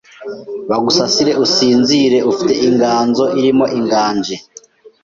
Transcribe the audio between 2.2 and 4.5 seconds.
Ufite inganzo irimo inganji